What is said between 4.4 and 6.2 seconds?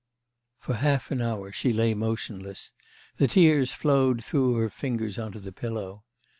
her fingers on to the pillow.